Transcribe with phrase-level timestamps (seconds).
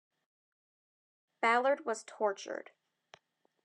[1.41, 2.71] Ballard was tortured.